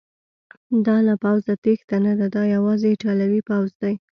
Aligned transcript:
دا 0.85 0.97
له 1.07 1.13
پوځه 1.23 1.53
تیښته 1.63 1.97
نه 2.05 2.13
ده، 2.19 2.27
دا 2.35 2.43
یوازې 2.55 2.87
ایټالوي 2.89 3.41
پوځ 3.49 3.69
دی. 3.81 3.93